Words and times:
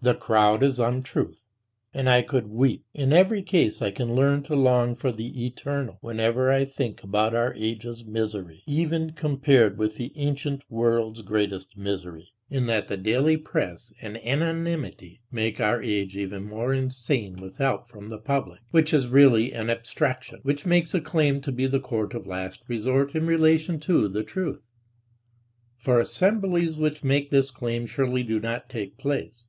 The 0.00 0.14
crowd 0.14 0.62
is 0.62 0.80
untruth. 0.80 1.42
And 1.92 2.08
I 2.08 2.22
could 2.22 2.46
weep, 2.46 2.86
in 2.94 3.12
every 3.12 3.42
case 3.42 3.82
I 3.82 3.90
can 3.90 4.14
learn 4.14 4.42
to 4.44 4.56
long 4.56 4.94
for 4.94 5.12
the 5.12 5.44
eternal, 5.44 5.98
whenever 6.00 6.50
I 6.50 6.64
think 6.64 7.02
about 7.02 7.34
our 7.34 7.52
age's 7.52 8.02
misery, 8.02 8.62
even 8.66 9.10
compared 9.10 9.76
with 9.76 9.96
the 9.96 10.10
ancient 10.16 10.62
world's 10.70 11.20
greatest 11.20 11.76
misery, 11.76 12.30
in 12.48 12.64
that 12.64 12.88
the 12.88 12.96
daily 12.96 13.36
press 13.36 13.92
and 14.00 14.16
anonymity 14.24 15.20
make 15.30 15.60
our 15.60 15.82
age 15.82 16.16
even 16.16 16.44
more 16.46 16.72
insane 16.72 17.36
with 17.36 17.58
help 17.58 17.86
from 17.86 18.08
"the 18.08 18.16
public," 18.16 18.62
which 18.70 18.94
is 18.94 19.08
really 19.08 19.52
an 19.52 19.68
abstraction, 19.68 20.40
which 20.44 20.64
makes 20.64 20.94
a 20.94 21.00
claim 21.02 21.42
to 21.42 21.52
be 21.52 21.66
the 21.66 21.78
court 21.78 22.14
of 22.14 22.26
last 22.26 22.62
resort 22.68 23.14
in 23.14 23.26
relation 23.26 23.78
to 23.80 24.08
"the 24.08 24.22
truth"; 24.24 24.62
for 25.76 26.00
assemblies 26.00 26.78
which 26.78 27.04
make 27.04 27.30
this 27.30 27.50
claim 27.50 27.84
surely 27.84 28.22
do 28.22 28.40
not 28.40 28.70
take 28.70 28.96
place. 28.96 29.44